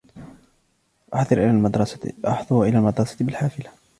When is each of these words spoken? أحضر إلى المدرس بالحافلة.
أحضر 1.13 1.37
إلى 1.37 2.71
المدرس 2.77 3.23
بالحافلة. 3.23 3.69